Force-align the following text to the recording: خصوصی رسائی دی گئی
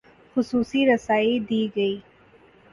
خصوصی 0.35 0.85
رسائی 0.85 1.39
دی 1.39 1.61
گئی 1.75 1.95